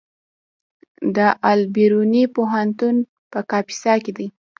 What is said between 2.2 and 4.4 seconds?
پوهنتون په کاپیسا کې دی